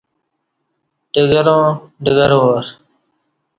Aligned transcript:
ڈگراں 1.13 1.65
ڈگروار 2.03 2.65